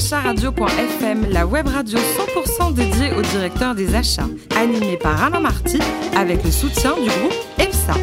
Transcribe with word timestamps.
acharadio.fm, 0.00 1.26
la 1.30 1.46
web 1.46 1.66
radio 1.68 1.98
100% 1.98 2.72
dédiée 2.72 3.12
au 3.18 3.20
directeur 3.20 3.74
des 3.74 3.94
achats, 3.94 4.28
animée 4.56 4.96
par 4.96 5.22
Alain 5.22 5.40
Marty 5.40 5.78
avec 6.16 6.42
le 6.42 6.50
soutien 6.50 6.94
du 6.94 7.10
groupe 7.10 7.34
EPSA. 7.58 7.94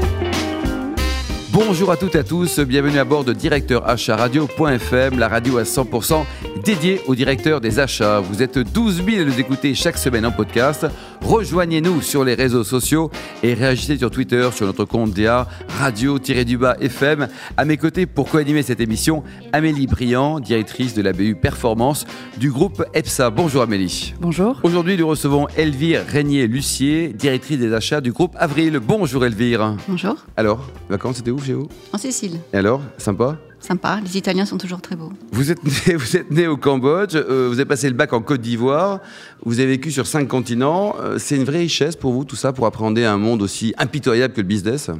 Bonjour 1.59 1.89
à 1.89 1.97
toutes 1.97 2.13
et 2.13 2.19
à 2.19 2.23
tous, 2.23 2.59
bienvenue 2.59 2.99
à 2.99 3.03
bord 3.03 3.23
de 3.23 3.33
Directeur 3.33 3.89
Achat 3.89 4.15
Radio.fm, 4.15 5.17
la 5.17 5.27
radio 5.27 5.57
à 5.57 5.63
100% 5.63 6.23
dédiée 6.63 7.01
au 7.07 7.15
directeur 7.15 7.61
des 7.61 7.79
achats. 7.79 8.19
Vous 8.19 8.43
êtes 8.43 8.59
12 8.59 9.03
000 9.03 9.21
à 9.21 9.23
nous 9.23 9.39
écouter 9.39 9.73
chaque 9.73 9.97
semaine 9.97 10.27
en 10.27 10.31
podcast. 10.31 10.85
Rejoignez-nous 11.21 12.01
sur 12.01 12.23
les 12.23 12.35
réseaux 12.35 12.63
sociaux 12.63 13.09
et 13.41 13.55
réagissez 13.55 13.97
sur 13.97 14.11
Twitter 14.11 14.47
sur 14.53 14.67
notre 14.67 14.85
compte 14.85 15.13
DA 15.13 15.47
Radio-du-bas 15.79 16.77
FM. 16.79 17.27
À 17.57 17.65
mes 17.65 17.77
côtés 17.77 18.05
pour 18.05 18.29
co-animer 18.29 18.61
cette 18.61 18.79
émission, 18.79 19.23
Amélie 19.51 19.87
Briand, 19.87 20.39
directrice 20.39 20.93
de 20.93 21.01
la 21.01 21.11
BU 21.11 21.35
Performance 21.35 22.05
du 22.37 22.51
groupe 22.51 22.85
EPSA. 22.93 23.31
Bonjour 23.31 23.63
Amélie. 23.63 24.13
Bonjour. 24.21 24.59
Aujourd'hui, 24.61 24.95
nous 24.95 25.07
recevons 25.07 25.47
Elvire 25.57 26.03
Régnier-Lucier, 26.07 27.09
directrice 27.09 27.57
des 27.57 27.73
achats 27.73 27.99
du 27.99 28.11
groupe 28.11 28.35
Avril. 28.37 28.79
Bonjour 28.79 29.25
Elvire. 29.25 29.75
Bonjour. 29.87 30.17
Alors, 30.37 30.69
vacances, 30.87 31.17
c'était 31.17 31.31
où 31.31 31.39
chez 31.47 31.53
vous 31.53 31.69
En 31.93 31.97
Sicile. 31.97 32.39
Et 32.53 32.57
alors, 32.57 32.81
sympa? 32.97 33.37
Sympa, 33.59 33.99
les 34.03 34.17
Italiens 34.17 34.45
sont 34.45 34.57
toujours 34.57 34.81
très 34.81 34.95
beaux. 34.95 35.11
Vous 35.31 35.49
êtes 35.49 35.63
né, 35.63 35.95
vous 35.95 36.15
êtes 36.17 36.29
né 36.29 36.47
au 36.47 36.57
Cambodge, 36.57 37.15
euh, 37.15 37.47
vous 37.49 37.55
avez 37.55 37.65
passé 37.65 37.89
le 37.89 37.95
bac 37.95 38.13
en 38.13 38.21
Côte 38.21 38.41
d'Ivoire, 38.41 38.99
vous 39.43 39.59
avez 39.59 39.69
vécu 39.69 39.91
sur 39.91 40.05
cinq 40.05 40.27
continents. 40.27 40.95
Euh, 40.99 41.17
c'est 41.17 41.35
une 41.35 41.45
vraie 41.45 41.59
richesse 41.59 41.95
pour 41.95 42.11
vous, 42.11 42.25
tout 42.25 42.35
ça, 42.35 42.53
pour 42.53 42.65
appréhender 42.65 43.05
un 43.05 43.17
monde 43.17 43.41
aussi 43.41 43.73
impitoyable 43.77 44.33
que 44.33 44.41
le 44.41 44.47
business? 44.47 44.91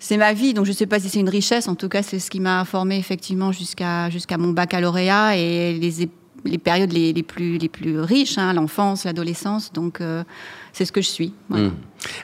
C'est 0.00 0.16
ma 0.16 0.32
vie, 0.32 0.54
donc 0.54 0.64
je 0.64 0.70
ne 0.70 0.76
sais 0.76 0.86
pas 0.86 1.00
si 1.00 1.08
c'est 1.08 1.20
une 1.20 1.28
richesse. 1.28 1.66
En 1.66 1.74
tout 1.74 1.88
cas, 1.88 2.02
c'est 2.02 2.18
ce 2.18 2.30
qui 2.30 2.40
m'a 2.40 2.64
formé 2.64 2.98
effectivement 2.98 3.52
jusqu'à 3.52 4.10
jusqu'à 4.10 4.38
mon 4.38 4.52
baccalauréat 4.52 5.36
et 5.36 5.74
les, 5.74 6.08
les 6.48 6.58
périodes 6.58 6.92
les, 6.92 7.12
les 7.12 7.22
plus, 7.22 7.58
les 7.58 7.68
plus 7.68 8.00
riches, 8.00 8.38
hein, 8.38 8.52
l'enfance, 8.52 9.04
l'adolescence. 9.04 9.72
Donc, 9.72 10.00
euh, 10.00 10.24
c'est 10.72 10.84
ce 10.84 10.92
que 10.92 11.00
je 11.00 11.08
suis. 11.08 11.34
Voilà. 11.48 11.68
Hmm. 11.68 11.74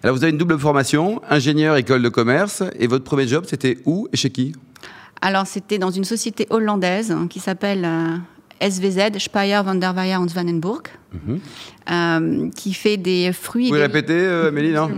Alors, 0.02 0.16
vous 0.16 0.22
avez 0.22 0.32
une 0.32 0.38
double 0.38 0.58
formation, 0.58 1.20
ingénieur 1.28 1.76
école 1.76 2.02
de 2.02 2.08
commerce, 2.08 2.62
et 2.78 2.86
votre 2.86 3.04
premier 3.04 3.26
job, 3.26 3.44
c'était 3.46 3.78
où 3.84 4.08
et 4.12 4.16
chez 4.16 4.30
qui? 4.30 4.54
Alors, 5.20 5.46
c'était 5.46 5.78
dans 5.78 5.90
une 5.90 6.04
société 6.04 6.46
hollandaise 6.50 7.10
hein, 7.10 7.26
qui 7.28 7.40
s'appelle 7.40 7.84
euh, 7.84 8.16
SVZ, 8.60 9.18
Speyer 9.18 9.60
van 9.64 9.74
der 9.74 9.94
Weyer 9.94 10.16
und 10.16 10.30
Euh, 11.90 12.48
qui 12.56 12.72
fait 12.72 12.96
des 12.96 13.32
fruits. 13.32 13.68
Vous 13.68 13.74
des 13.76 13.82
répéter, 13.82 14.14
euh, 14.14 14.48
Amélie, 14.48 14.72
non 14.72 14.88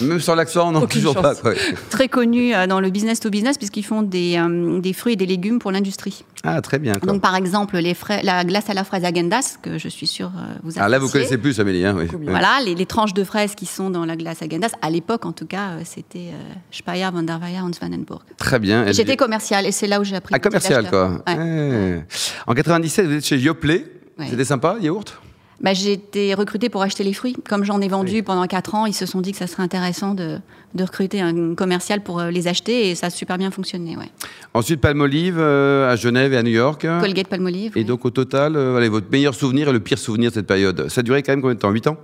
Même 0.00 0.20
sans 0.20 0.36
l'accent, 0.36 0.70
non, 0.70 0.82
Aucune 0.82 1.00
toujours 1.00 1.14
chance. 1.14 1.40
pas. 1.40 1.52
très 1.90 2.08
connus 2.08 2.54
euh, 2.54 2.68
dans 2.68 2.80
le 2.80 2.88
business 2.90 3.18
to 3.18 3.30
business 3.30 3.58
puisqu'ils 3.58 3.82
font 3.82 4.02
des, 4.02 4.40
des 4.80 4.92
fruits 4.92 5.14
et 5.14 5.16
des 5.16 5.26
légumes 5.26 5.58
pour 5.58 5.72
l'industrie. 5.72 6.24
Ah, 6.44 6.60
très 6.60 6.78
bien. 6.78 6.94
quoi. 6.94 7.12
Donc 7.12 7.20
par 7.20 7.34
exemple 7.34 7.76
les 7.78 7.94
frais, 7.94 8.20
la 8.22 8.44
glace 8.44 8.70
à 8.70 8.74
la 8.74 8.84
fraise 8.84 9.04
Agendas 9.04 9.56
que 9.60 9.76
je 9.76 9.88
suis 9.88 10.06
sûre 10.06 10.30
vous 10.62 10.70
appréciez. 10.70 10.78
Alors 10.80 10.90
là, 10.90 10.98
vous 11.00 11.08
connaissez 11.08 11.36
plus, 11.36 11.58
Amélie. 11.58 11.84
Hein, 11.84 11.96
oui. 11.98 12.06
Voilà, 12.22 12.60
les, 12.64 12.76
les 12.76 12.86
tranches 12.86 13.12
de 13.14 13.24
fraises 13.24 13.56
qui 13.56 13.66
sont 13.66 13.90
dans 13.90 14.04
la 14.04 14.16
glace 14.16 14.40
Agendas, 14.42 14.70
à 14.82 14.90
l'époque 14.90 15.26
en 15.26 15.32
tout 15.32 15.46
cas, 15.46 15.70
c'était 15.84 16.30
Speyer, 16.70 17.08
Van 17.12 17.24
der 17.24 17.38
Weyer 17.40 17.60
und 17.60 17.74
Swanenburg. 17.74 18.20
Très 18.36 18.60
bien. 18.60 18.90
J'étais 18.92 19.16
commerciale 19.16 19.66
et 19.66 19.72
c'est 19.72 19.88
là 19.88 20.00
où 20.00 20.04
j'ai 20.04 20.16
appris. 20.16 20.32
Ah, 20.34 20.38
commercial, 20.38 20.88
quoi. 20.88 21.22
Ouais. 21.26 21.36
Ouais. 21.36 22.04
En 22.46 22.54
97, 22.54 23.06
vous 23.06 23.12
êtes 23.14 23.26
chez 23.26 23.38
Yoplait. 23.38 23.84
C'était 24.28 24.44
sympa, 24.44 24.76
yaourt? 24.80 25.18
Bah, 25.60 25.74
j'ai 25.74 25.92
été 25.92 26.32
recrutée 26.32 26.70
pour 26.70 26.82
acheter 26.82 27.04
les 27.04 27.12
fruits. 27.12 27.36
Comme 27.48 27.64
j'en 27.64 27.80
ai 27.82 27.88
vendu 27.88 28.22
pendant 28.22 28.46
4 28.46 28.74
ans, 28.74 28.86
ils 28.86 28.94
se 28.94 29.04
sont 29.04 29.20
dit 29.20 29.32
que 29.32 29.38
ça 29.38 29.46
serait 29.46 29.62
intéressant 29.62 30.14
de, 30.14 30.38
de 30.74 30.84
recruter 30.84 31.20
un 31.20 31.54
commercial 31.54 32.02
pour 32.02 32.18
euh, 32.18 32.30
les 32.30 32.48
acheter 32.48 32.88
et 32.88 32.94
ça 32.94 33.06
a 33.06 33.10
super 33.10 33.36
bien 33.36 33.50
fonctionné. 33.50 33.96
Ouais. 33.96 34.10
Ensuite, 34.54 34.80
Palmolive 34.80 35.36
euh, 35.38 35.92
à 35.92 35.96
Genève 35.96 36.32
et 36.32 36.38
à 36.38 36.42
New 36.42 36.50
York. 36.50 36.86
Colgate 37.00 37.28
Palmolive. 37.28 37.72
Et 37.76 37.80
ouais. 37.80 37.84
donc, 37.84 38.06
au 38.06 38.10
total, 38.10 38.56
euh, 38.56 38.76
allez, 38.76 38.88
votre 38.88 39.10
meilleur 39.12 39.34
souvenir 39.34 39.68
et 39.68 39.72
le 39.72 39.80
pire 39.80 39.98
souvenir 39.98 40.30
de 40.30 40.34
cette 40.36 40.46
période 40.46 40.88
Ça 40.88 41.00
a 41.00 41.02
duré 41.02 41.22
quand 41.22 41.32
même 41.32 41.42
combien 41.42 41.54
de 41.54 41.60
temps? 41.60 41.70
8 41.70 41.86
ans? 41.88 41.96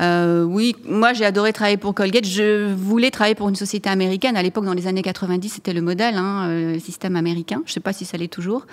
Euh, 0.00 0.42
oui, 0.42 0.74
moi 0.88 1.12
j'ai 1.12 1.24
adoré 1.24 1.52
travailler 1.52 1.76
pour 1.76 1.94
Colgate. 1.94 2.26
Je 2.26 2.72
voulais 2.72 3.10
travailler 3.10 3.34
pour 3.34 3.48
une 3.48 3.56
société 3.56 3.88
américaine. 3.88 4.36
À 4.36 4.42
l'époque, 4.42 4.64
dans 4.64 4.74
les 4.74 4.86
années 4.86 5.02
90, 5.02 5.48
c'était 5.48 5.72
le 5.72 5.82
modèle, 5.82 6.16
hein, 6.16 6.48
euh, 6.48 6.72
le 6.74 6.80
système 6.80 7.16
américain. 7.16 7.62
Je 7.64 7.70
ne 7.70 7.74
sais 7.74 7.80
pas 7.80 7.92
si 7.92 8.04
ça 8.04 8.16
l'est 8.16 8.28
toujours. 8.28 8.66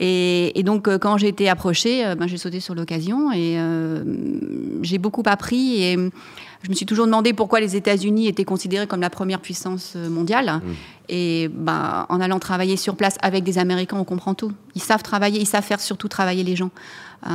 Et, 0.00 0.58
et 0.58 0.62
donc, 0.62 0.88
euh, 0.88 0.98
quand 0.98 1.16
j'ai 1.16 1.28
été 1.28 1.48
approchée, 1.48 2.04
euh, 2.04 2.14
ben, 2.14 2.26
j'ai 2.26 2.36
sauté 2.36 2.60
sur 2.60 2.74
l'occasion 2.74 3.32
et 3.32 3.56
euh, 3.58 4.02
j'ai 4.82 4.98
beaucoup 4.98 5.22
appris. 5.26 5.82
Et 5.82 5.96
je 6.62 6.70
me 6.70 6.74
suis 6.74 6.86
toujours 6.86 7.06
demandé 7.06 7.32
pourquoi 7.32 7.60
les 7.60 7.76
États-Unis 7.76 8.26
étaient 8.28 8.44
considérés 8.44 8.86
comme 8.86 9.00
la 9.00 9.10
première 9.10 9.40
puissance 9.40 9.92
euh, 9.96 10.08
mondiale. 10.08 10.60
Et 11.08 11.48
ben, 11.52 12.06
en 12.08 12.20
allant 12.20 12.38
travailler 12.40 12.76
sur 12.76 12.96
place 12.96 13.16
avec 13.22 13.44
des 13.44 13.58
Américains, 13.58 13.96
on 13.98 14.04
comprend 14.04 14.34
tout. 14.34 14.50
Ils 14.74 14.82
savent 14.82 15.02
travailler, 15.04 15.40
ils 15.40 15.46
savent 15.46 15.62
faire 15.64 15.80
surtout 15.80 16.08
travailler 16.08 16.42
les 16.42 16.56
gens. 16.56 16.70
Euh, 17.26 17.30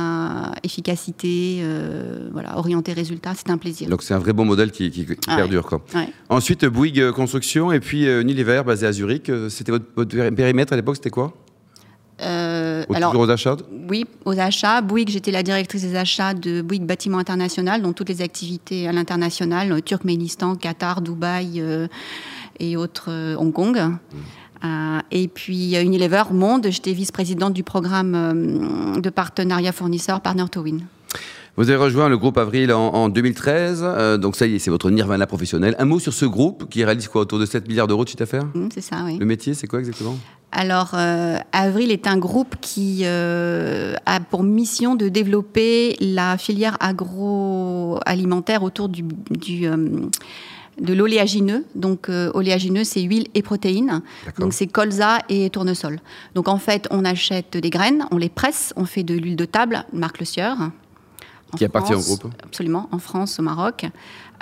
efficacité, 0.62 1.58
euh, 1.62 2.28
voilà, 2.32 2.56
orienter 2.58 2.92
résultat, 2.92 3.32
c'est 3.34 3.50
un 3.50 3.58
plaisir. 3.58 3.88
Donc, 3.88 4.02
c'est 4.02 4.14
un 4.14 4.18
vrai 4.18 4.32
bon 4.32 4.44
modèle 4.44 4.70
qui, 4.70 4.90
qui- 4.90 5.04
qui 5.06 5.14
Ah 5.26 5.32
ouais. 5.32 5.36
perdure. 5.38 5.66
Quoi. 5.66 5.82
Ouais. 5.94 6.08
Ensuite, 6.28 6.64
Bouygues 6.64 7.10
Construction 7.12 7.72
et 7.72 7.80
puis 7.80 8.06
euh, 8.06 8.20
Unilever, 8.22 8.62
basé 8.64 8.86
à 8.86 8.92
Zurich. 8.92 9.30
C'était 9.48 9.72
votre, 9.72 9.86
votre 9.96 10.30
périmètre 10.30 10.72
à 10.72 10.76
l'époque, 10.76 10.96
c'était 10.96 11.10
quoi? 11.10 11.32
Au- 12.92 12.96
alors, 12.96 13.10
Toujours 13.12 13.26
aux 13.26 13.30
achats 13.30 13.56
oui, 13.88 14.04
aux 14.24 14.38
achats. 14.38 14.80
Bouygues, 14.80 15.10
j'étais 15.10 15.30
la 15.32 15.42
directrice 15.42 15.82
des 15.82 15.96
achats 15.96 16.34
de 16.34 16.62
Bouygues 16.62 16.84
Bâtiment 16.86 17.18
International, 17.18 17.82
dont 17.82 17.92
toutes 17.92 18.08
les 18.08 18.22
activités 18.22 18.86
à 18.88 18.92
l'international, 18.92 19.72
euh, 19.72 19.80
Turkménistan, 19.80 20.54
Qatar, 20.54 21.00
Dubaï 21.02 21.60
euh, 21.60 21.88
et 22.60 22.76
autres, 22.76 23.06
euh, 23.08 23.34
Hong 23.36 23.52
Kong. 23.52 23.78
Euh, 24.64 24.98
et 25.10 25.26
puis 25.28 25.76
Unilever 25.76 26.22
Monde, 26.32 26.68
j'étais 26.70 26.92
vice-présidente 26.92 27.52
du 27.52 27.64
programme 27.64 29.00
de 29.02 29.10
partenariat 29.10 29.72
fournisseur 29.72 30.20
Partner 30.20 30.44
to 30.50 30.60
Win. 30.62 30.82
Vous 31.56 31.68
avez 31.68 31.76
rejoint 31.76 32.08
le 32.08 32.16
groupe 32.16 32.38
Avril 32.38 32.72
en, 32.72 32.88
en 32.94 33.08
2013. 33.10 33.82
euh, 33.84 34.16
donc, 34.16 34.36
ça 34.36 34.46
y 34.46 34.54
est, 34.54 34.58
c'est 34.58 34.70
votre 34.70 34.90
nirvana 34.90 35.26
professionnel. 35.26 35.76
Un 35.78 35.84
mot 35.84 35.98
sur 35.98 36.14
ce 36.14 36.24
groupe 36.24 36.68
qui 36.70 36.82
réalise 36.82 37.08
quoi 37.08 37.20
Autour 37.22 37.38
de 37.38 37.44
7 37.46 37.68
milliards 37.68 37.86
d'euros 37.86 38.04
de 38.04 38.08
chiffre 38.08 38.18
d'affaires? 38.20 38.46
Hum, 38.54 38.70
c'est 38.72 38.80
ça, 38.80 39.02
oui. 39.04 39.18
Le 39.18 39.26
métier, 39.26 39.52
c'est 39.52 39.66
quoi 39.66 39.78
exactement? 39.80 40.16
Alors, 40.50 40.92
euh, 40.94 41.36
Avril 41.52 41.90
est 41.90 42.06
un 42.06 42.16
groupe 42.16 42.56
qui 42.62 43.00
euh, 43.04 43.94
a 44.06 44.20
pour 44.20 44.42
mission 44.42 44.94
de 44.94 45.08
développer 45.10 45.96
la 46.00 46.38
filière 46.38 46.76
agroalimentaire 46.80 48.62
autour 48.62 48.88
du, 48.88 49.02
du, 49.30 49.66
de 49.66 50.94
l'oléagineux. 50.94 51.64
Donc, 51.74 52.08
euh, 52.08 52.30
oléagineux, 52.34 52.84
c'est 52.84 53.02
huile 53.02 53.28
et 53.34 53.42
protéines. 53.42 54.00
Donc, 54.38 54.54
c'est 54.54 54.66
colza 54.66 55.18
et 55.28 55.50
tournesol. 55.50 56.00
Donc, 56.34 56.48
en 56.48 56.58
fait, 56.58 56.88
on 56.90 57.04
achète 57.04 57.58
des 57.58 57.70
graines, 57.70 58.06
on 58.10 58.16
les 58.16 58.30
presse, 58.30 58.72
on 58.76 58.86
fait 58.86 59.02
de 59.02 59.14
l'huile 59.14 59.36
de 59.36 59.44
table, 59.44 59.84
marque 59.92 60.18
Le 60.18 60.24
Sieur. 60.24 60.56
En 61.52 61.56
Qui 61.56 61.64
appartient 61.64 61.94
au 61.94 62.00
France, 62.00 62.18
groupe. 62.18 62.34
Absolument, 62.42 62.88
en 62.92 62.98
France, 62.98 63.38
au 63.38 63.42
Maroc. 63.42 63.86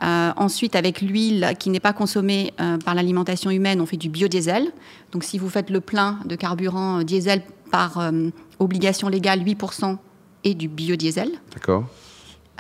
Euh, 0.03 0.33
ensuite, 0.37 0.77
avec 0.77 1.03
l'huile 1.03 1.55
qui 1.59 1.71
n'est 1.71 1.81
pas 1.81 1.93
consommée 1.93 2.53
euh, 2.61 2.79
par 2.79 2.95
l'alimentation 2.95 3.51
humaine, 3.51 3.81
on 3.81 3.87
fait 3.87 3.97
du 3.97 4.09
biodiesel. 4.09 4.71
Donc, 5.13 5.25
si 5.25 5.39
vous 5.39 5.49
faites 5.49 5.71
le 5.71 5.81
plein 5.81 6.19
de 6.25 6.37
carburant 6.37 7.01
euh, 7.01 7.03
diesel 7.03 7.43
par 7.71 7.99
euh, 7.99 8.31
obligation 8.59 9.09
légale, 9.09 9.41
8% 9.43 9.97
et 10.45 10.55
du 10.55 10.69
biodiesel. 10.69 11.31
D'accord. 11.53 11.85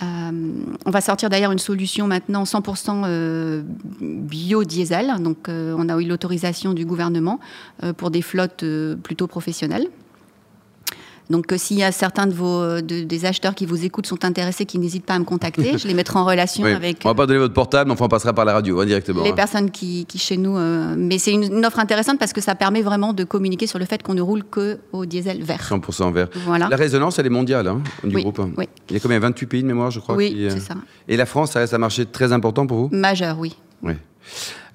Euh, 0.02 0.64
on 0.86 0.90
va 0.90 1.00
sortir 1.00 1.28
d'ailleurs 1.28 1.52
une 1.52 1.58
solution 1.58 2.06
maintenant 2.06 2.44
100% 2.44 3.02
euh, 3.04 3.62
biodiesel. 4.00 5.14
Donc, 5.20 5.48
euh, 5.48 5.74
on 5.76 5.88
a 5.88 6.00
eu 6.00 6.06
l'autorisation 6.06 6.72
du 6.72 6.86
gouvernement 6.86 7.38
pour 7.96 8.10
des 8.10 8.22
flottes 8.22 8.64
plutôt 9.02 9.26
professionnelles. 9.26 9.88
Donc, 11.30 11.52
euh, 11.52 11.56
s'il 11.56 11.78
y 11.78 11.82
a 11.82 11.92
certains 11.92 12.26
de 12.26 12.34
vos 12.34 12.80
de- 12.82 13.02
des 13.04 13.24
acheteurs 13.24 13.54
qui 13.54 13.64
vous 13.64 13.84
écoutent 13.84 14.06
sont 14.06 14.24
intéressés, 14.24 14.66
qui 14.66 14.78
n'hésitent 14.78 15.06
pas 15.06 15.14
à 15.14 15.18
me 15.18 15.24
contacter, 15.24 15.78
je 15.78 15.86
les 15.88 15.94
mettrai 15.94 16.18
en 16.18 16.24
relation 16.24 16.64
Oui. 16.64 16.72
avec 16.72 16.98
On 17.04 17.08
va 17.08 17.14
pas 17.14 17.26
donner 17.26 17.38
votre 17.38 17.54
portable, 17.54 17.88
mais 17.88 17.92
enfin, 17.94 18.04
on 18.06 18.08
passera 18.08 18.32
par 18.32 18.44
la 18.44 18.52
radio 18.52 18.80
hein, 18.80 18.84
directement. 18.86 19.22
les 19.22 19.30
hein. 19.30 19.34
personnes 19.34 19.70
qui, 19.70 20.04
qui 20.06 20.18
chez 20.18 20.36
nous. 20.36 20.58
euh, 20.58 20.94
mais 20.98 21.18
c'est 21.18 21.32
une, 21.32 21.44
une 21.44 21.64
offre 21.64 21.78
intéressante 21.78 22.18
parce 22.18 22.32
que 22.32 22.40
ça 22.40 22.54
permet 22.54 22.82
vraiment 22.82 23.12
de 23.12 23.24
communiquer 23.24 23.66
sur 23.66 23.78
le 23.78 23.84
fait 23.84 24.02
qu'on 24.02 24.14
ne 24.14 24.20
roule 24.22 24.44
que 24.44 24.78
au 24.92 25.06
diesel 25.06 25.42
vert. 25.42 25.60
100% 25.70 26.12
vert. 26.12 26.28
Voilà. 26.44 26.68
La 26.68 26.76
résonance, 26.76 27.18
elle 27.18 27.26
est 27.26 27.30
mondiale 27.30 27.68
hein, 27.68 27.80
du 28.04 28.16
Oui, 28.16 28.22
groupe. 28.22 28.40
oui. 28.58 28.68
Il 28.88 28.94
y 28.94 28.96
a 28.96 29.00
combien 29.00 29.18
28 29.20 29.46
pays 29.46 29.62
de 29.62 29.68
mémoire, 29.68 29.90
je 29.90 30.00
crois. 30.00 30.16
Oui, 30.16 30.30
qui, 30.34 30.46
euh, 30.46 30.50
c'est 30.50 30.60
ça. 30.60 30.74
Et 31.08 31.16
la 31.16 31.26
France, 31.26 31.52
ça 31.52 31.60
reste 31.60 31.74
un 31.74 31.78
marché 31.78 32.06
très 32.06 32.32
important 32.32 32.66
pour 32.66 32.78
vous? 32.78 32.88
Majeur, 32.92 33.38
oui. 33.38 33.54
Oui. 33.82 33.92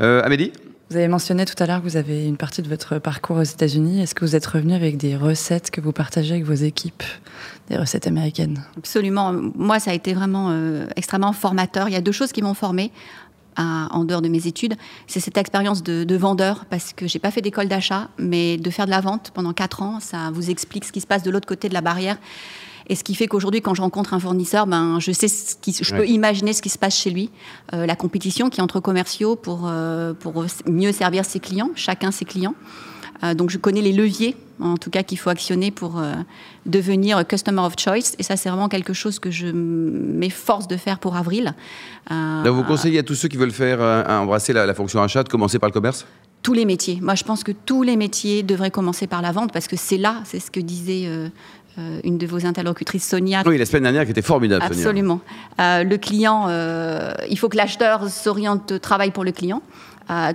Euh, 0.02 0.22
Amélie? 0.24 0.52
Vous 0.92 0.98
avez 0.98 1.08
mentionné 1.08 1.46
tout 1.46 1.62
à 1.64 1.66
l'heure 1.66 1.80
que 1.80 1.88
vous 1.88 1.98
avez 1.98 2.28
une 2.28 2.38
partie 2.38 2.62
de 2.62 2.70
votre 2.70 3.00
parcours 3.00 3.38
aux 3.38 3.44
États-Unis. 3.44 4.02
Est-ce 4.02 4.14
que 4.14 4.24
vous 4.24 4.36
êtes 4.36 4.46
revenu 4.46 4.76
avec 4.76 4.98
des 4.98 5.16
recettes 5.16 5.72
que 5.72 5.82
vous 5.82 5.92
partagez 5.92 6.34
avec 6.34 6.46
vos 6.46 6.54
équipes, 6.54 7.04
des 7.70 7.78
recettes 7.78 8.06
américaines? 8.06 8.64
Absolument. 8.78 9.34
Moi, 9.34 9.80
ça 9.80 9.90
a 9.90 9.94
été 9.96 10.14
vraiment 10.14 10.50
euh, 10.52 10.86
extrêmement 10.96 11.34
formateur. 11.34 11.90
Il 11.90 11.94
y 11.94 11.98
a 11.98 12.02
deux 12.02 12.12
choses 12.12 12.32
qui 12.32 12.44
m'ont 12.44 12.54
formée. 12.54 12.92
en 13.58 14.04
dehors 14.04 14.22
de 14.22 14.28
mes 14.28 14.46
études, 14.46 14.76
c'est 15.08 15.20
cette 15.20 15.38
expérience 15.38 15.82
de, 15.82 16.04
de 16.04 16.16
vendeur, 16.16 16.66
parce 16.70 16.94
que 16.94 17.08
j'ai 17.08 17.20
pas 17.20 17.32
fait 17.32 17.42
d'école 17.42 17.68
d'achat, 17.68 18.10
mais 18.20 18.58
de 18.58 18.70
faire 18.70 18.86
de 18.86 18.92
la 18.92 19.02
vente 19.02 19.32
pendant 19.34 19.54
quatre 19.54 19.82
ans, 19.82 20.00
ça 20.00 20.30
vous 20.34 20.52
explique 20.52 20.86
ce 20.86 20.92
qui 20.92 21.02
se 21.02 21.08
passe 21.08 21.24
de 21.24 21.32
l'autre 21.32 21.48
côté 21.48 21.68
de 21.68 21.74
la 21.74 21.82
barrière. 21.82 22.18
Et 22.88 22.96
ce 22.96 23.04
qui 23.04 23.16
fait 23.16 23.28
qu'aujourd'hui, 23.28 23.62
quand 23.62 23.74
je 23.74 23.82
rencontre 23.82 24.14
un 24.14 24.20
fournisseur, 24.20 24.68
ben, 24.68 25.00
je 25.00 25.12
sais 25.12 25.28
ce 25.28 25.56
qui, 25.56 25.76
je 25.80 25.96
peux 25.96 26.08
imaginer 26.08 26.54
ce 26.54 26.62
qui 26.62 26.70
se 26.70 26.78
passe 26.78 26.96
chez 26.96 27.10
lui, 27.10 27.30
Euh, 27.74 27.86
la 27.86 27.96
compétition 27.96 28.50
qui 28.50 28.60
est 28.60 28.64
entre 28.64 28.80
commerciaux 28.80 29.36
pour, 29.36 29.62
euh, 29.66 30.14
pour 30.14 30.46
mieux 30.68 30.92
servir 30.92 31.26
ses 31.26 31.40
clients, 31.40 31.72
chacun 31.76 32.12
ses 32.12 32.26
clients. 32.26 32.56
donc 33.34 33.50
je 33.50 33.58
connais 33.58 33.82
les 33.82 33.94
leviers, 33.94 34.36
en 34.60 34.78
tout 34.78 34.92
cas, 34.92 35.02
qu'il 35.02 35.18
faut 35.18 35.32
actionner 35.32 35.72
pour 35.72 36.00
devenir 36.66 37.26
customer 37.26 37.62
of 37.62 37.74
choice. 37.80 38.14
Et 38.20 38.24
ça, 38.24 38.36
c'est 38.38 38.50
vraiment 38.50 38.70
quelque 38.70 38.94
chose 38.94 39.18
que 39.20 39.32
je 39.32 39.48
m'efforce 39.48 40.68
de 40.68 40.78
faire 40.78 41.00
pour 41.00 41.16
avril. 41.16 41.56
vous 42.10 42.64
conseillez 42.64 43.00
à 43.00 43.04
tous 43.04 43.16
ceux 43.16 43.30
qui 43.30 43.38
veulent 43.38 43.52
faire 43.52 43.80
embrasser 44.08 44.54
la, 44.54 44.66
la 44.66 44.74
fonction 44.76 45.02
achat 45.02 45.24
de 45.24 45.30
commencer 45.30 45.58
par 45.60 45.70
le 45.70 45.74
commerce? 45.74 46.06
Tous 46.44 46.54
les 46.54 46.66
métiers. 46.66 47.00
Moi, 47.02 47.16
je 47.16 47.24
pense 47.24 47.44
que 47.44 47.52
tous 47.52 47.82
les 47.82 47.96
métiers 47.96 48.44
devraient 48.44 48.70
commencer 48.70 49.08
par 49.08 49.22
la 49.24 49.32
vente 49.32 49.52
parce 49.52 49.68
que 49.68 49.76
c'est 49.76 49.98
là, 49.98 50.22
c'est 50.26 50.40
ce 50.40 50.52
que 50.52 50.60
disait 50.60 51.06
euh, 51.08 51.30
une 52.04 52.18
de 52.18 52.28
vos 52.28 52.46
interlocutrices, 52.46 53.08
Sonia. 53.08 53.44
Oui, 53.46 53.58
la 53.58 53.66
semaine 53.66 53.84
dernière, 53.84 54.06
qui 54.06 54.12
était 54.12 54.22
formidable. 54.22 54.64
Absolument. 54.64 55.20
Euh, 55.60 55.84
le 55.84 55.98
client, 55.98 56.46
euh, 56.48 57.14
il 57.30 57.38
faut 57.38 57.50
que 57.50 57.58
l'acheteur 57.58 58.10
s'oriente, 58.10 58.80
travaille 58.80 59.12
pour 59.12 59.24
le 59.24 59.32
client. 59.32 59.62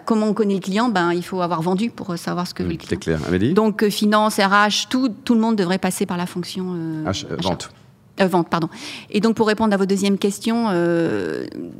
comment 0.05 0.27
on 0.27 0.35
connaît 0.35 0.55
le 0.55 0.61
client? 0.61 0.89
Ben, 0.89 1.13
Il 1.13 1.23
faut 1.23 1.41
avoir 1.41 1.63
vendu 1.63 1.91
pour 1.91 2.17
savoir 2.19 2.47
ce 2.47 2.55
que 2.55 2.63
veut 2.63 2.71
le 2.71 2.77
client. 2.77 2.99
Clair. 2.99 3.21
Amélie? 3.27 3.55
Donc, 3.55 3.89
finance, 3.89 4.37
RH, 4.37 4.89
tout, 4.91 5.09
tout 5.25 5.35
le 5.35 5.41
monde 5.41 5.57
devrait 5.57 5.79
passer 5.79 6.07
par 6.07 6.17
la 6.17 6.27
fonction 6.27 6.77
vente. 7.41 7.71
vente, 8.19 8.49
pardon. 8.51 8.69
Et 9.09 9.21
donc, 9.21 9.37
pour 9.37 9.47
répondre 9.47 9.73
à 9.73 9.77
votre 9.77 9.89
deuxième 9.89 10.19
question, 10.19 10.67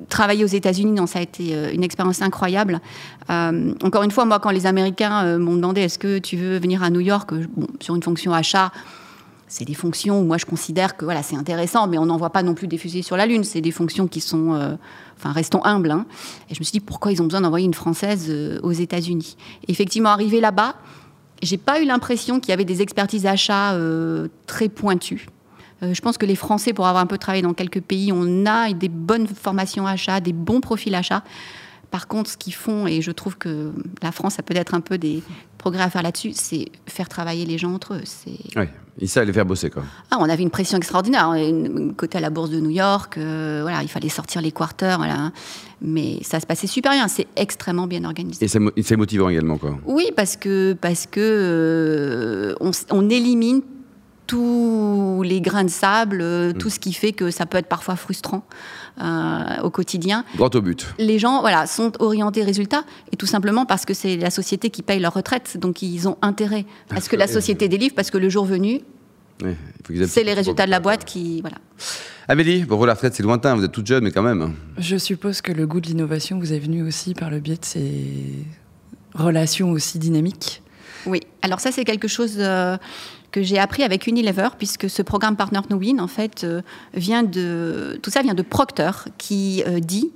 travailler 0.09 0.45
aux 0.45 0.49
États-Unis, 0.49 0.93
non, 0.93 1.07
ça 1.07 1.19
a 1.19 1.23
été 1.23 1.75
une 1.75 1.85
expérience 1.85 2.23
incroyable. 2.23 2.81
encore 3.29 4.05
une 4.05 4.11
fois, 4.11 4.25
moi, 4.25 4.39
quand 4.39 4.51
les 4.51 4.67
Américains 4.67 5.37
m'ont 5.39 5.57
demandé 5.57 5.83
est-ce 5.83 5.99
que 5.99 6.19
tu 6.19 6.37
veux 6.37 6.59
venir 6.59 6.83
à 6.83 6.89
New 6.91 7.01
York, 7.01 7.31
bon, 7.57 7.67
sur 7.81 7.95
une 7.95 8.03
fonction 8.03 8.33
achat, 8.33 8.73
c'est 9.51 9.65
des 9.65 9.75
fonctions 9.75 10.21
où 10.21 10.25
moi 10.25 10.39
je 10.39 10.47
considère 10.47 10.97
que 10.97 11.05
voilà, 11.05 11.25
c'est 11.25 11.35
intéressant, 11.35 11.89
mais 11.89 11.99
on 11.99 12.07
n'en 12.07 12.17
voit 12.17 12.31
pas 12.31 12.45
non 12.45 12.55
plus 12.55 12.69
des 12.69 12.79
fusées 12.79 13.03
sur 13.03 13.17
la 13.17 13.27
Lune. 13.27 13.43
C'est 13.43 13.61
des 13.61 13.73
fonctions 13.73 14.07
qui 14.07 14.21
sont, 14.21 14.55
euh, 14.55 14.77
enfin, 15.19 15.33
restons 15.33 15.63
humbles. 15.65 15.91
Hein. 15.91 16.07
Et 16.49 16.55
je 16.55 16.61
me 16.61 16.65
suis 16.65 16.71
dit, 16.73 16.81
pourquoi 16.81 17.11
ils 17.11 17.21
ont 17.21 17.25
besoin 17.25 17.41
d'envoyer 17.41 17.67
une 17.67 17.75
Française 17.75 18.27
euh, 18.29 18.61
aux 18.63 18.71
États-Unis? 18.71 19.37
Effectivement, 19.67 20.11
arrivé 20.11 20.41
là-bas, 20.41 20.77
j'ai 21.43 21.57
pas 21.57 21.83
eu 21.83 21.85
l'impression 21.85 22.39
qu'il 22.39 22.51
y 22.51 22.53
avait 22.53 22.65
des 22.65 22.81
expertises 22.81 23.27
achats 23.27 23.73
euh, 23.73 24.29
très 24.47 24.69
pointues. 24.69 25.27
je 25.83 26.01
pense 26.01 26.17
que 26.17 26.27
les 26.27 26.37
Français, 26.37 26.73
pour 26.73 26.87
avoir 26.87 27.03
un 27.03 27.07
peu 27.07 27.19
travaillé 27.19 27.43
dans 27.43 27.55
quelques 27.55 27.81
pays, 27.81 28.13
on 28.13 28.47
a 28.47 28.73
des 28.73 28.89
bonnes 28.89 29.27
formations 29.27 29.85
achats, 29.85 30.21
des 30.21 30.33
bons 30.33 30.61
profils 30.61 30.95
achats. 30.95 31.25
Par 31.91 32.07
contre, 32.07 32.31
ce 32.31 32.37
qu'ils 32.37 32.55
font, 32.55 32.87
et 32.87 33.03
je 33.03 33.11
trouve 33.11 33.37
que 33.37 33.73
la 34.01 34.13
France 34.13 34.39
a 34.39 34.45
peut-être 34.45 34.75
un 34.75 34.81
peu 34.81 34.97
des 34.97 35.25
progrès 35.61 35.83
à 35.83 35.91
faire 35.91 36.03
là-dessus, 36.03 36.33
c'est 36.35 36.67
faire 36.87 37.09
travailler 37.09 37.45
les 37.45 37.59
gens 37.59 37.73
entre 37.73 37.95
eux. 37.95 38.03
Oui, 38.57 38.65
et 38.99 39.07
ça, 39.07 39.25
les 39.25 39.33
faire 39.33 39.47
bosser, 39.47 39.71
quoi. 39.71 39.85
Ah, 40.11 40.17
on 40.19 40.29
avait 40.29 40.43
une 40.43 40.51
pression 40.51 40.77
extraordinaire. 40.77 41.33
Côté 41.97 42.19
à 42.19 42.21
la 42.21 42.31
bourse 42.31 42.51
de 42.51 42.59
New 42.61 42.71
York, 42.71 43.17
euh, 43.19 43.61
voilà, 43.63 43.83
il 43.83 43.89
fallait 43.89 44.09
sortir 44.09 44.43
les 44.43 44.53
quarters, 44.53 44.99
voilà. 44.99 45.33
Mais 45.81 46.19
ça 46.23 46.41
se 46.41 46.47
passait 46.47 46.67
super 46.67 46.93
bien. 46.93 47.07
C'est 47.09 47.29
extrêmement 47.37 47.87
bien 47.87 48.05
organisé. 48.05 48.45
Et 48.45 48.83
c'est 48.83 48.97
motivant 48.97 49.29
également, 49.29 49.59
quoi. 49.59 49.79
Oui, 49.87 50.07
parce 50.17 50.37
que, 50.37 50.75
parce 50.81 51.07
que 51.07 51.21
euh, 51.21 52.55
on, 52.61 52.71
on 52.91 53.09
élimine 53.09 53.63
tous 54.31 55.23
les 55.25 55.41
grains 55.41 55.65
de 55.65 55.71
sable, 55.71 56.21
euh, 56.21 56.53
tout 56.53 56.69
mm. 56.69 56.71
ce 56.71 56.79
qui 56.79 56.93
fait 56.93 57.13
que 57.13 57.33
ça 57.33 57.47
peut 57.47 57.59
être 57.59 57.67
parfois 57.67 57.97
frustrant 57.97 58.45
euh, 59.01 59.63
au 59.65 59.71
quotidien. 59.71 60.25
Droit 60.37 60.51
au 60.55 60.61
but. 60.61 60.87
Les 60.99 61.19
gens 61.19 61.41
voilà, 61.41 61.67
sont 61.67 61.91
orientés 61.99 62.45
résultats, 62.45 62.85
et 63.11 63.17
tout 63.17 63.27
simplement 63.27 63.67
parce 63.67 63.85
que 63.85 63.93
c'est 63.93 64.17
la 64.17 64.31
société 64.31 64.71
qui 64.71 64.83
paye 64.83 65.01
leur 65.01 65.15
retraite, 65.15 65.57
donc 65.59 65.83
ils 65.83 66.07
ont 66.07 66.17
intérêt 66.23 66.65
à 66.95 67.01
ce 67.01 67.09
que 67.09 67.17
la 67.17 67.27
société 67.39 67.69
délivre, 67.69 67.93
parce 67.97 68.13
que 68.13 68.19
le 68.19 68.29
jour 68.29 68.45
venu, 68.45 68.83
c'est 70.07 70.23
les 70.23 70.35
résultats 70.35 70.67
de 70.67 70.71
la 70.71 70.79
boîte 70.79 71.05
qui... 71.05 71.41
Voilà. 71.41 71.57
Amélie, 72.29 72.63
bon, 72.63 72.85
la 72.85 72.93
retraite, 72.93 73.15
c'est 73.17 73.25
lointain, 73.25 73.57
vous 73.57 73.65
êtes 73.65 73.73
toute 73.73 73.89
jeune, 73.89 74.05
mais 74.05 74.13
quand 74.13 74.23
même. 74.23 74.55
Je 74.79 74.97
suppose 74.97 75.41
que 75.41 75.51
le 75.51 75.67
goût 75.67 75.81
de 75.81 75.89
l'innovation 75.89 76.39
vous 76.39 76.53
est 76.53 76.61
venu 76.61 76.87
aussi 76.87 77.15
par 77.15 77.31
le 77.31 77.41
biais 77.41 77.57
de 77.57 77.65
ces 77.65 78.47
relations 79.13 79.73
aussi 79.73 79.99
dynamiques. 79.99 80.63
Oui, 81.05 81.21
alors 81.43 81.59
ça, 81.59 81.73
c'est 81.73 81.85
quelque 81.85 82.07
chose... 82.07 82.37
Euh, 82.39 82.77
que 83.31 83.43
j'ai 83.43 83.59
appris 83.59 83.83
avec 83.83 84.07
Unilever, 84.07 84.49
puisque 84.59 84.89
ce 84.89 85.03
programme 85.03 85.37
Partner 85.37 85.61
No 85.71 85.77
Win, 85.77 86.01
en 86.01 86.09
fait, 86.09 86.45
euh, 86.45 86.63
vient 86.95 87.23
de. 87.23 87.99
Tout 88.03 88.11
ça 88.11 88.23
vient 88.23 88.35
de 88.35 88.43
Procter, 88.43 88.91
qui 89.19 89.63
euh, 89.67 89.81
dit 89.81 90.11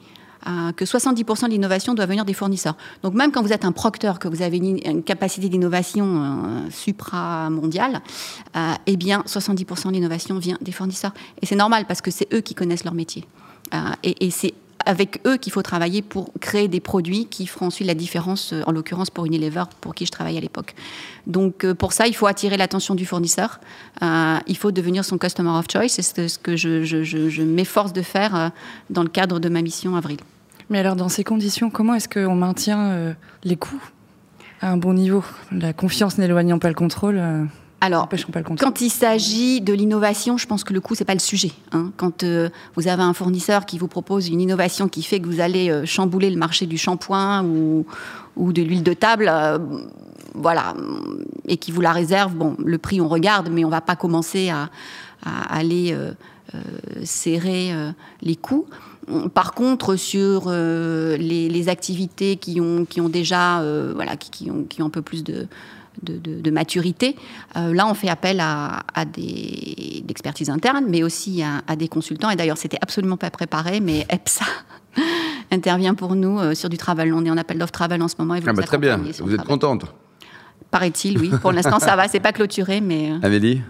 euh, 0.46 0.72
que 0.72 0.84
70% 0.84 1.46
de 1.46 1.50
l'innovation 1.50 1.94
doit 1.94 2.06
venir 2.06 2.24
des 2.24 2.34
fournisseurs. 2.34 2.76
Donc 3.02 3.14
même 3.14 3.32
quand 3.32 3.42
vous 3.42 3.52
êtes 3.52 3.64
un 3.64 3.72
Procter, 3.72 4.12
que 4.20 4.28
vous 4.28 4.42
avez 4.42 4.58
une, 4.58 5.02
capacité 5.02 5.48
d'innovation 5.48 6.66
supramondiale, 6.70 8.02
eh 8.86 8.96
bien 8.96 9.22
70% 9.26 9.88
de 9.88 9.92
l'innovation 9.92 10.38
vient 10.38 10.58
des 10.60 10.72
fournisseurs. 10.72 11.12
Et 11.40 11.46
c'est 11.46 11.56
normal 11.56 11.86
parce 11.86 12.00
que 12.00 12.10
c'est 12.10 12.32
eux 12.34 12.40
qui 12.40 12.54
connaissent 12.54 12.84
leur 12.84 12.94
métier. 12.94 13.24
et, 14.02 14.26
et 14.26 14.30
c'est 14.30 14.52
avec 14.86 15.20
eux 15.26 15.36
qu'il 15.36 15.52
faut 15.52 15.62
travailler 15.62 16.02
pour 16.02 16.30
créer 16.40 16.68
des 16.68 16.80
produits 16.80 17.26
qui 17.26 17.46
feront 17.46 17.66
ensuite 17.66 17.86
la 17.86 17.94
différence, 17.94 18.52
euh, 18.52 18.62
en 18.66 18.72
l'occurrence 18.72 19.10
pour 19.10 19.26
Unilever, 19.26 19.64
pour 19.80 19.94
qui 19.94 20.06
je 20.06 20.10
travaillais 20.10 20.38
à 20.38 20.40
l'époque. 20.40 20.74
Donc 21.26 21.64
euh, 21.64 21.74
pour 21.74 21.92
ça, 21.92 22.06
il 22.06 22.14
faut 22.14 22.26
attirer 22.26 22.56
l'attention 22.56 22.94
du 22.94 23.06
fournisseur, 23.06 23.60
euh, 24.02 24.36
il 24.46 24.56
faut 24.56 24.70
devenir 24.70 25.04
son 25.04 25.18
customer 25.18 25.50
of 25.50 25.66
choice, 25.70 25.88
c'est 25.88 26.28
ce 26.28 26.38
que 26.38 26.56
je, 26.56 27.42
m'efforce 27.42 27.92
de 27.92 28.02
faire 28.02 28.50
dans 28.90 29.02
le 29.02 29.08
cadre 29.08 29.38
de 29.38 29.48
ma 29.48 29.62
mission 29.62 29.96
Avril. 29.96 30.18
Mais 30.70 30.78
alors 30.78 30.96
dans 30.96 31.08
ces 31.08 31.24
conditions, 31.24 31.70
comment 31.70 31.94
est-ce 31.94 32.08
qu'on 32.08 32.34
maintient 32.34 33.14
les 33.44 33.56
coûts 33.56 33.82
à 34.60 34.70
un 34.70 34.76
bon 34.76 34.94
niveau? 34.94 35.24
La 35.52 35.72
confiance 35.72 36.18
n'éloignant 36.18 36.58
pas 36.58 36.68
le 36.68 36.74
contrôle 36.74 37.20
alors, 37.84 38.08
quand 38.58 38.80
il 38.80 38.88
s'agit 38.88 39.60
de 39.60 39.74
l'innovation, 39.74 40.38
je 40.38 40.46
pense 40.46 40.64
que 40.64 40.72
le 40.72 40.80
coût, 40.80 40.94
c'est 40.94 41.04
pas 41.04 41.12
le 41.12 41.20
sujet. 41.20 41.50
Hein. 41.72 41.92
Quand 41.98 42.22
euh, 42.22 42.48
vous 42.76 42.88
avez 42.88 43.02
un 43.02 43.12
fournisseur 43.12 43.66
qui 43.66 43.76
vous 43.76 43.88
propose 43.88 44.28
une 44.30 44.40
innovation 44.40 44.88
qui 44.88 45.02
fait 45.02 45.20
que 45.20 45.26
vous 45.26 45.40
allez 45.40 45.68
euh, 45.68 45.84
chambouler 45.84 46.30
le 46.30 46.38
marché 46.38 46.64
du 46.64 46.78
shampoing 46.78 47.44
ou, 47.44 47.84
de 48.38 48.62
l'huile 48.62 48.84
de 48.84 48.94
table, 48.94 49.28
euh, 49.30 49.58
voilà, 50.32 50.72
et 51.46 51.58
qui 51.58 51.72
vous 51.72 51.82
la 51.82 51.92
réserve, 51.92 52.32
bon, 52.32 52.56
le 52.58 52.78
prix, 52.78 53.02
on 53.02 53.08
regarde, 53.08 53.50
mais 53.52 53.66
on 53.66 53.70
va 53.70 53.82
pas 53.82 53.96
commencer 53.96 54.48
à, 54.48 54.70
aller 55.22 55.96
serrer 57.04 57.72
les 58.20 58.36
coûts. 58.36 58.66
Par 59.32 59.52
contre, 59.52 59.96
sur 59.96 60.50
les, 60.50 61.68
activités 61.68 62.36
qui 62.36 62.60
ont, 62.60 62.84
qui 62.84 63.00
ont 63.00 63.08
déjà, 63.08 63.62
voilà, 63.94 64.16
qui, 64.16 64.50
ont, 64.50 64.64
qui 64.64 64.82
ont 64.82 64.86
un 64.86 64.90
peu 64.90 65.02
plus 65.02 65.22
de 65.22 65.46
de, 66.04 66.50
maturité. 66.50 67.16
Euh, 67.56 67.74
là, 67.74 67.86
on 67.86 67.94
fait 67.94 68.08
appel 68.08 68.40
à, 68.40 68.82
des 69.12 70.04
expertises 70.08 70.50
internes, 70.50 70.84
mais 70.88 71.02
aussi 71.02 71.42
à, 71.42 71.76
des 71.76 71.88
consultants. 71.88 72.30
Et 72.30 72.36
d'ailleurs, 72.36 72.58
c'était 72.58 72.78
absolument 72.80 73.16
pas 73.16 73.30
préparé, 73.30 73.80
mais 73.80 74.06
EPSA 74.10 74.44
intervient 75.50 75.94
pour 75.94 76.14
nous 76.14 76.38
euh, 76.38 76.54
sur 76.54 76.68
du 76.68 76.76
travail. 76.76 77.12
On 77.12 77.24
est 77.24 77.30
en 77.30 77.36
appel 77.36 77.58
d'offres 77.58 77.72
travail 77.72 78.00
en 78.00 78.08
ce 78.08 78.14
moment. 78.18 78.34
Et 78.34 78.42
ah 78.46 78.52
bah 78.52 78.62
très 78.62 78.78
bien, 78.78 79.00
vous 79.20 79.34
êtes 79.34 79.44
contente 79.44 79.86
Paraît-il, 80.70 81.18
oui. 81.18 81.30
Pour 81.40 81.52
l'instant, 81.52 81.78
ça 81.78 81.96
va. 81.96 82.08
C'est 82.08 82.20
pas 82.20 82.32
clôturé, 82.32 82.80
mais. 82.80 83.12
Euh. 83.12 83.18
Amélie 83.22 83.62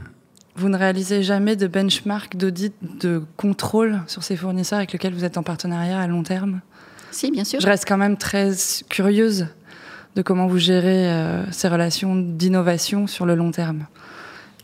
vous 0.56 0.69
ne 0.69 0.76
réalisez 0.76 1.24
jamais 1.24 1.56
de 1.56 1.67
benchmark, 1.67 2.36
d'audit, 2.36 2.74
de 3.00 3.22
contrôle 3.36 4.00
sur 4.06 4.22
ces 4.22 4.36
fournisseurs 4.36 4.79
avec 4.79 4.93
lesquels 4.93 5.12
vous 5.12 5.24
êtes 5.24 5.36
en 5.36 5.43
partenariat 5.43 5.98
à 5.98 6.06
long 6.06 6.22
terme? 6.22 6.60
Si, 7.10 7.31
bien 7.31 7.44
sûr. 7.44 7.60
Je 7.60 7.67
reste 7.67 7.84
quand 7.86 7.96
même 7.96 8.17
très 8.17 8.53
curieuse 8.88 9.48
de 10.14 10.22
comment 10.22 10.46
vous 10.46 10.58
gérez 10.58 11.10
euh, 11.10 11.50
ces 11.50 11.68
relations 11.68 12.16
d'innovation 12.16 13.06
sur 13.06 13.26
le 13.26 13.34
long 13.34 13.50
terme 13.50 13.86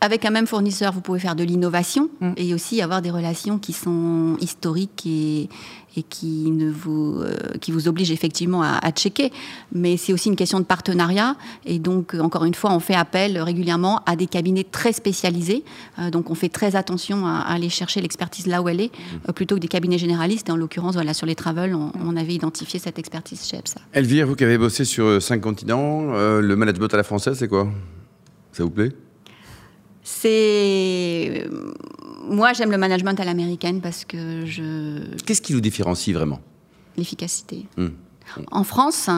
avec 0.00 0.24
un 0.24 0.30
même 0.30 0.46
fournisseur, 0.46 0.92
vous 0.92 1.00
pouvez 1.00 1.18
faire 1.18 1.36
de 1.36 1.44
l'innovation 1.44 2.08
mm. 2.20 2.32
et 2.36 2.54
aussi 2.54 2.80
avoir 2.80 3.02
des 3.02 3.10
relations 3.10 3.58
qui 3.58 3.72
sont 3.72 4.36
historiques 4.40 5.06
et, 5.06 5.48
et 5.96 6.02
qui, 6.02 6.50
ne 6.50 6.70
vous, 6.70 7.20
euh, 7.20 7.34
qui 7.60 7.72
vous 7.72 7.88
obligent 7.88 8.12
effectivement 8.12 8.62
à, 8.62 8.90
checker. 8.92 9.32
Mais 9.72 9.96
c'est 9.96 10.12
aussi 10.12 10.28
une 10.28 10.36
question 10.36 10.60
de 10.60 10.64
partenariat. 10.64 11.36
Et 11.64 11.78
donc, 11.78 12.14
euh, 12.14 12.20
encore 12.20 12.44
une 12.44 12.54
fois, 12.54 12.72
on 12.72 12.80
fait 12.80 12.94
appel 12.94 13.38
régulièrement 13.38 14.02
à 14.06 14.16
des 14.16 14.26
cabinets 14.26 14.64
très 14.64 14.92
spécialisés. 14.92 15.64
Euh, 15.98 16.10
donc, 16.10 16.30
on 16.30 16.34
fait 16.34 16.48
très 16.48 16.76
attention 16.76 17.26
à, 17.26 17.40
aller 17.40 17.68
chercher 17.68 18.00
l'expertise 18.00 18.46
là 18.46 18.62
où 18.62 18.68
elle 18.68 18.80
est, 18.80 18.92
mm. 19.28 19.32
plutôt 19.32 19.56
que 19.56 19.60
des 19.60 19.68
cabinets 19.68 19.98
généralistes. 19.98 20.48
Et 20.48 20.52
en 20.52 20.56
l'occurrence, 20.56 20.94
voilà, 20.94 21.14
sur 21.14 21.26
les 21.26 21.34
travels, 21.34 21.74
on, 21.74 22.16
avait 22.16 22.34
identifié 22.34 22.80
cette 22.80 22.98
expertise 22.98 23.46
chez 23.46 23.56
EPSA. 23.56 23.80
Elvire, 23.92 24.26
vous 24.26 24.34
qui 24.34 24.44
avez 24.44 24.58
bossé 24.58 24.84
sur 24.84 25.22
cinq 25.22 25.40
continents, 25.40 26.10
le 26.40 26.54
management 26.56 26.92
à 26.92 26.96
la 26.96 27.02
française, 27.04 27.38
c'est 27.38 27.48
quoi? 27.48 27.68
Ça 28.52 28.64
vous 28.64 28.70
plaît? 28.70 28.92
C'est. 30.10 31.46
Moi, 32.28 32.52
j'aime 32.52 32.70
le 32.70 32.78
management 32.78 33.18
à 33.18 33.24
l'américaine 33.24 33.80
parce 33.80 34.04
que 34.04 34.44
je. 34.44 35.16
Qu'est-ce 35.24 35.42
qui 35.42 35.52
vous 35.52 35.60
différencie 35.60 36.14
vraiment? 36.14 36.40
L'efficacité. 36.96 37.66
Hmm. 37.76 37.88
En 38.50 38.64
France, 38.64 39.10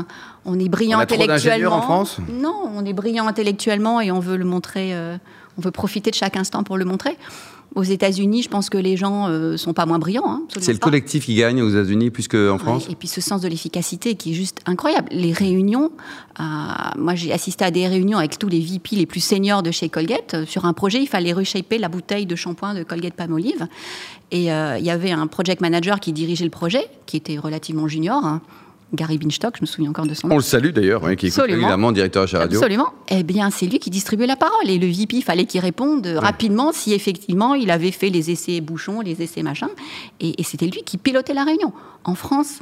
on 0.45 0.59
est 0.59 0.69
brillant 0.69 0.99
on 0.99 1.01
a 1.01 1.05
intellectuellement. 1.05 1.77
en 1.77 1.83
France 1.83 2.17
Non, 2.29 2.71
on 2.75 2.85
est 2.85 2.93
brillant 2.93 3.27
intellectuellement 3.27 4.01
et 4.01 4.11
on 4.11 4.21
veut 4.21 4.37
le 4.37 4.45
montrer. 4.45 4.95
Euh, 4.95 5.17
on 5.59 5.61
veut 5.61 5.71
profiter 5.71 6.11
de 6.11 6.17
chaque 6.17 6.37
instant 6.37 6.63
pour 6.63 6.79
le 6.79 6.85
montrer. 6.85 7.17
Aux 7.75 7.83
États-Unis, 7.83 8.43
je 8.43 8.51
pense 8.51 8.69
que 8.69 8.77
les 8.77 8.99
gens 8.99 9.29
ne 9.29 9.33
euh, 9.33 9.57
sont 9.57 9.73
pas 9.73 9.87
moins 9.87 9.99
brillants. 9.99 10.29
Hein, 10.29 10.43
c'est 10.61 10.75
le 10.75 10.79
collectif 10.79 11.25
qui 11.25 11.35
gagne 11.37 11.63
aux 11.63 11.71
États-Unis 11.71 12.11
plus 12.11 12.29
qu'en 12.29 12.59
France. 12.59 12.87
et 12.91 12.95
puis 12.95 13.09
ce 13.09 13.23
sens 13.23 13.41
de 13.41 13.49
l'efficacité 13.49 14.15
qui 14.15 14.33
est 14.33 14.35
juste 14.35 14.59
incroyable. 14.67 15.09
Les 15.11 15.33
réunions, 15.33 15.91
euh, 16.39 16.43
moi 16.99 17.15
j'ai 17.15 17.33
assisté 17.33 17.65
à 17.65 17.71
des 17.71 17.89
réunions 17.89 18.19
avec 18.19 18.39
tous 18.39 18.49
les 18.49 18.61
VP 18.61 18.97
les 18.97 19.07
plus 19.07 19.21
seniors 19.21 19.63
de 19.63 19.71
chez 19.71 19.89
Colgate. 19.89 20.45
Sur 20.47 20.67
un 20.67 20.75
projet, 20.75 21.01
il 21.01 21.07
fallait 21.07 21.33
reshaper 21.33 21.79
la 21.79 21.89
bouteille 21.89 22.27
de 22.27 22.37
shampoing 22.37 22.75
de 22.75 22.83
Colgate 22.83 23.15
Palmolive. 23.15 23.67
Et 24.33 24.53
euh, 24.53 24.79
il 24.79 24.85
y 24.85 24.91
avait 24.91 25.13
un 25.13 25.27
project 25.27 25.63
manager 25.63 25.99
qui 25.99 26.13
dirigeait 26.13 26.45
le 26.45 26.51
projet, 26.51 26.87
qui 27.07 27.17
était 27.17 27.39
relativement 27.39 27.89
junior. 27.89 28.25
Hein. 28.25 28.43
Gary 28.95 29.17
Binstock, 29.19 29.57
je 29.57 29.63
me 29.63 29.67
souviens 29.67 29.91
encore 29.91 30.07
de 30.07 30.15
son 30.15 30.29
nom. 30.29 30.35
On 30.35 30.39
le 30.39 30.43
salue 30.45 30.71
d'ailleurs, 30.71 31.03
qui 31.17 31.27
est 31.27 31.39
évidemment 31.49 31.93
directeur 31.93 32.25
achat 32.25 32.39
radio. 32.39 32.59
Absolument. 32.59 32.93
Eh 33.09 33.23
bien, 33.23 33.51
c'est 33.51 33.67
lui 33.67 33.79
qui 33.79 33.89
distribuait 33.91 34.27
la 34.27 34.37
parole. 34.37 34.69
Et 34.69 34.79
le 34.79 34.87
VP, 34.87 35.17
il 35.17 35.23
fallait 35.23 35.47
qu'il 35.47 35.61
réponde 35.61 36.07
rapidement 36.07 36.73
si 36.73 36.93
effectivement 36.93 37.55
il 37.55 37.71
avait 37.71 37.91
fait 37.91 38.11
les 38.11 38.31
essais 38.31 38.61
bouchons, 38.61 39.01
les 39.01 39.23
essais 39.23 39.43
machin. 39.43 39.69
Et, 40.21 40.41
et 40.41 40.45
c'était 40.45 40.67
lui 40.67 40.83
qui 40.85 40.99
pilotait 40.99 41.35
la 41.35 41.45
réunion. 41.45 41.73
En 42.05 42.15
France, 42.15 42.61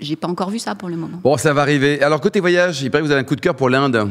j'ai 0.00 0.16
pas 0.16 0.28
encore 0.28 0.50
vu 0.50 0.58
ça 0.58 0.74
pour 0.74 0.88
le 0.88 0.96
moment. 0.96 1.20
Bon, 1.22 1.36
ça 1.36 1.52
va 1.52 1.62
arriver. 1.62 2.02
Alors, 2.02 2.20
côté 2.20 2.40
voyage, 2.40 2.82
il 2.82 2.90
paraît 2.90 3.02
que 3.02 3.06
vous 3.06 3.12
avez 3.12 3.20
un 3.20 3.24
coup 3.24 3.36
de 3.36 3.40
cœur 3.40 3.54
pour 3.54 3.70
l'Inde. 3.70 4.08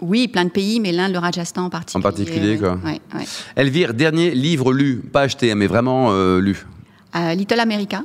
Oui, 0.00 0.28
plein 0.28 0.44
de 0.44 0.50
pays, 0.50 0.80
mais 0.80 0.92
l'Inde, 0.92 1.12
le 1.12 1.18
Rajasthan 1.18 1.64
en 1.64 1.70
particulier. 1.70 2.00
En 2.06 2.10
particulier, 2.10 2.58
quoi. 2.58 2.78
Ouais, 2.84 3.00
ouais. 3.14 3.24
Elvire, 3.56 3.94
dernier 3.94 4.32
livre 4.32 4.72
lu, 4.72 4.96
pas 4.96 5.22
acheté, 5.22 5.50
hein, 5.52 5.54
mais 5.54 5.66
vraiment 5.66 6.08
euh, 6.12 6.40
lu. 6.40 6.66
Euh, 7.16 7.32
Little 7.34 7.60
America, 7.60 8.02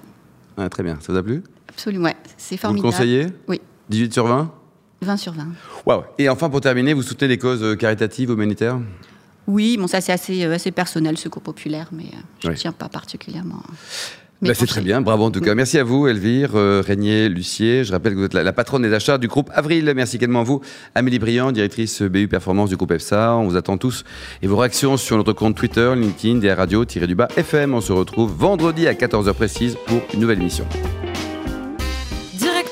Ah, 0.56 0.70
très 0.70 0.84
bien, 0.84 0.98
ça 1.02 1.12
vous 1.12 1.18
a 1.18 1.24
plu? 1.24 1.44
Absolument, 1.80 2.06
ouais, 2.06 2.16
c'est 2.38 2.56
Vous 2.56 2.58
le 2.58 2.82
formidable. 2.82 2.92
conseillez 2.94 3.28
Oui, 3.48 3.62
18 3.90 4.14
sur 4.14 4.28
20 4.28 4.52
20 5.02 5.16
sur 5.18 5.32
20. 5.34 5.48
Ouais, 5.86 5.96
ouais. 5.96 6.02
Et 6.18 6.28
enfin, 6.30 6.50
pour 6.50 6.60
terminer, 6.60 6.94
vous 6.94 7.02
soutenez 7.04 7.30
les 7.30 7.38
causes 7.38 7.64
euh, 7.64 7.76
caritatives, 7.76 8.30
humanitaires? 8.32 8.80
Oui, 9.48 9.78
bon, 9.78 9.88
ça 9.88 10.02
c'est 10.02 10.12
assez, 10.12 10.44
euh, 10.44 10.54
assez 10.54 10.72
personnel, 10.72 11.18
secours 11.18 11.42
populaire, 11.42 11.88
mais 11.94 12.04
euh, 12.04 12.18
je 12.42 12.48
ne 12.48 12.52
Oui. 12.54 12.60
tiens 12.60 12.74
pas 12.74 12.90
particulièrement. 12.90 13.64
Bah, 14.42 14.54
c'est 14.54 14.68
très 14.68 14.80
bien, 14.82 15.02
bravo 15.02 15.24
en 15.26 15.32
tout 15.32 15.42
cas. 15.42 15.54
Merci 15.56 15.78
à 15.80 15.84
vous, 15.84 16.08
Elvire, 16.08 16.52
euh, 16.56 16.82
Régnier, 16.86 17.28
Lucier. 17.28 17.84
Je 17.84 17.92
rappelle 17.92 18.14
que 18.14 18.20
vous 18.20 18.24
êtes 18.26 18.34
la, 18.34 18.44
la 18.44 18.54
patronne 18.54 18.82
des 18.84 18.94
achats 18.94 19.18
du 19.18 19.28
groupe 19.28 19.50
Avril. 19.54 19.92
Merci 19.96 20.16
également 20.18 20.42
à 20.42 20.44
vous, 20.44 20.62
Amélie 20.96 21.20
Briand, 21.20 21.52
directrice 21.52 22.02
BU 22.02 22.28
Performance 22.30 22.70
du 22.70 22.78
groupe 22.78 22.92
EFSA. 22.92 23.36
On 23.36 23.48
vous 23.48 23.58
attend 23.58 23.78
tous 23.78 24.04
et 24.42 24.48
vos 24.48 24.56
réactions 24.58 24.96
sur 24.98 25.18
notre 25.18 25.34
compte 25.34 25.56
Twitter, 25.56 25.94
LinkedIn, 25.96 26.40
DR 26.40 26.58
Radio-du-bas 26.58 27.28
FM. 27.36 27.74
On 27.74 27.82
se 27.82 27.92
retrouve 27.92 28.34
vendredi 28.34 28.88
à 28.88 28.94
14h 28.94 29.34
précise 29.34 29.76
pour 29.88 30.00
une 30.14 30.20
nouvelle 30.22 30.40
émission. 30.42 30.66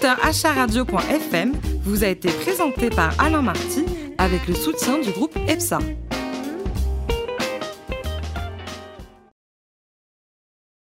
Directeur 0.08 0.30
acharadio.fm 0.30 1.52
vous 1.84 2.06
a 2.06 2.08
été 2.08 2.30
présenté 2.30 2.90
par 2.90 3.14
Alain 3.20 3.42
Marty 3.42 3.84
avec 4.18 4.48
le 4.48 4.54
soutien 4.54 5.00
du 5.00 5.12
groupe 5.12 5.36
EPSA. 5.50 5.80